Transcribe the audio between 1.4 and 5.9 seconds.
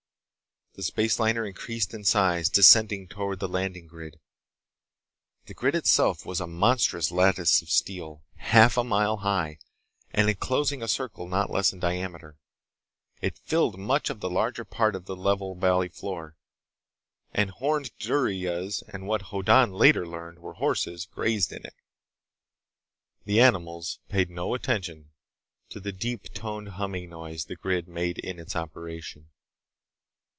increased in size, descending toward the landing grid. The grid